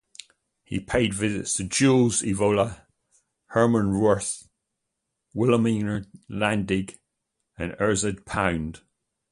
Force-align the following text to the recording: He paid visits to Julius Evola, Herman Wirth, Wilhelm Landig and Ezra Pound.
He 0.63 0.79
paid 0.79 1.13
visits 1.13 1.53
to 1.53 1.63
Julius 1.63 2.23
Evola, 2.23 2.87
Herman 3.49 3.99
Wirth, 3.99 4.49
Wilhelm 5.31 6.07
Landig 6.27 6.97
and 7.55 7.75
Ezra 7.79 8.15
Pound. 8.25 8.81